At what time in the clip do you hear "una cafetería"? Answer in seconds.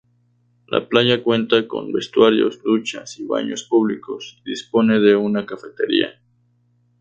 5.15-6.19